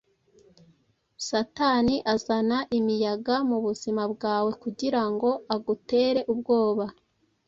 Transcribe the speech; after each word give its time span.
Satani 1.27 1.95
azana 2.13 2.57
imiyaga 2.77 3.35
mu 3.49 3.57
buzima 3.65 4.03
bwawe 4.13 4.51
kugira 4.61 5.01
ngo 5.11 5.29
agutere 5.55 6.19
ubwoba. 6.33 6.85